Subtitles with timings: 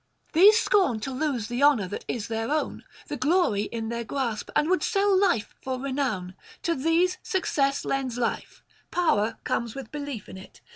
[0.33, 4.49] These scorn to lose the honour that is their own, the glory in their grasp,
[4.55, 10.27] and would sell life for renown; to these success lends life; power comes with belief
[10.27, 10.59] in it.